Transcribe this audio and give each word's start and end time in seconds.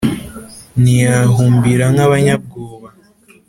ntiyahumbira 0.81 1.85
nk' 1.93 2.03
abanyabwoba 2.05 2.87